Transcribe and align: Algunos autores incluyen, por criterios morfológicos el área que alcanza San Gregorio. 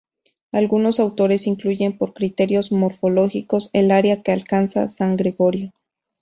Algunos 0.51 0.99
autores 0.99 1.45
incluyen, 1.45 1.95
por 1.95 2.15
criterios 2.15 2.71
morfológicos 2.71 3.69
el 3.71 3.91
área 3.91 4.23
que 4.23 4.31
alcanza 4.31 4.87
San 4.87 5.15
Gregorio. 5.15 5.73